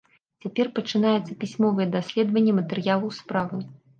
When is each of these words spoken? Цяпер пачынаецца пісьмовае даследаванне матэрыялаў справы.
Цяпер 0.43 0.69
пачынаецца 0.79 1.35
пісьмовае 1.43 1.87
даследаванне 1.97 2.57
матэрыялаў 2.61 3.15
справы. 3.21 3.63